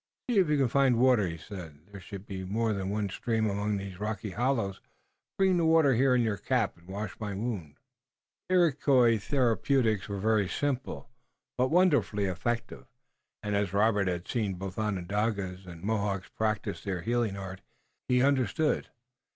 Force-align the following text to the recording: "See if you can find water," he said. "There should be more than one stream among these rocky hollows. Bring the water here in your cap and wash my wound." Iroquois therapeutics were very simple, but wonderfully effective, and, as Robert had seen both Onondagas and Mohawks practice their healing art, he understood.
"See 0.27 0.39
if 0.39 0.49
you 0.49 0.57
can 0.57 0.67
find 0.67 0.97
water," 0.97 1.27
he 1.27 1.37
said. 1.37 1.77
"There 1.91 2.01
should 2.01 2.25
be 2.25 2.43
more 2.43 2.73
than 2.73 2.89
one 2.89 3.07
stream 3.09 3.47
among 3.47 3.77
these 3.77 3.99
rocky 3.99 4.31
hollows. 4.31 4.81
Bring 5.37 5.57
the 5.57 5.63
water 5.67 5.93
here 5.93 6.15
in 6.15 6.23
your 6.23 6.37
cap 6.37 6.75
and 6.75 6.87
wash 6.87 7.13
my 7.19 7.35
wound." 7.35 7.75
Iroquois 8.49 9.19
therapeutics 9.19 10.09
were 10.09 10.17
very 10.17 10.49
simple, 10.49 11.11
but 11.55 11.69
wonderfully 11.69 12.25
effective, 12.25 12.87
and, 13.43 13.55
as 13.55 13.73
Robert 13.73 14.07
had 14.07 14.27
seen 14.27 14.55
both 14.55 14.79
Onondagas 14.79 15.67
and 15.67 15.83
Mohawks 15.83 16.29
practice 16.29 16.83
their 16.83 17.01
healing 17.01 17.37
art, 17.37 17.61
he 18.09 18.23
understood. 18.23 18.87